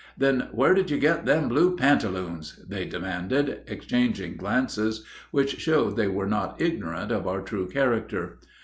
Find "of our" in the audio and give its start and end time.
7.11-7.41